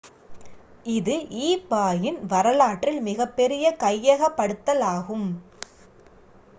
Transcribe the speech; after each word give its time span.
இது 0.91 1.15
ebay-இன் 1.41 2.17
வரலாற்றில் 2.27 2.99
மிகப்பெரிய 3.01 3.75
கையகப்படுத்தலாகும் 3.79 5.29